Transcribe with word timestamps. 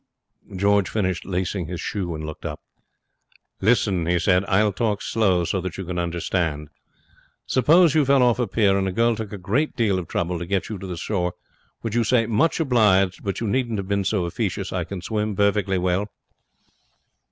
George 0.55 0.89
finished 0.89 1.25
lacing 1.25 1.67
his 1.67 1.79
shoe 1.79 2.15
and 2.15 2.25
looked 2.25 2.43
up. 2.43 2.59
'Listen,' 3.61 4.07
he 4.07 4.17
said; 4.17 4.43
'I'll 4.45 4.73
talk 4.73 4.99
slow, 4.99 5.43
so 5.43 5.61
that 5.61 5.77
you 5.77 5.85
can 5.85 5.99
understand. 5.99 6.69
Suppose 7.45 7.93
you 7.93 8.03
fell 8.03 8.23
off 8.23 8.39
a 8.39 8.47
pier, 8.47 8.79
and 8.79 8.87
a 8.87 8.91
girl 8.91 9.15
took 9.15 9.31
a 9.31 9.37
great 9.37 9.75
deal 9.75 9.99
of 9.99 10.07
trouble 10.07 10.39
to 10.39 10.47
get 10.47 10.69
you 10.69 10.79
to 10.79 10.87
the 10.87 10.97
shore, 10.97 11.35
would 11.83 11.93
you 11.93 12.03
say, 12.03 12.25
"Much 12.25 12.59
obliged, 12.59 13.23
but 13.23 13.41
you 13.41 13.47
needn't 13.47 13.77
have 13.77 13.87
been 13.87 14.03
so 14.03 14.25
officious. 14.25 14.73
I 14.73 14.85
can 14.85 15.01
swim 15.01 15.35
perfectly 15.35 15.77
well?"' 15.77 16.07